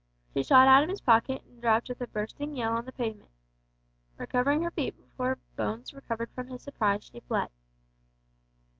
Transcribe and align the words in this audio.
She 0.33 0.41
shot 0.41 0.67
out 0.67 0.81
of 0.81 0.89
his 0.89 0.99
pocket 0.99 1.43
and 1.45 1.61
dropped 1.61 1.87
with 1.87 2.01
a 2.01 2.07
bursting 2.07 2.55
yell 2.55 2.71
on 2.73 2.85
the 2.85 2.91
pavement. 2.91 3.29
Recovering 4.17 4.63
her 4.63 4.71
feet 4.71 4.97
before 4.97 5.37
Bones 5.55 5.93
recovered 5.93 6.31
from 6.31 6.47
his 6.47 6.63
surprise 6.63 7.03
she 7.03 7.19
fled. 7.19 7.49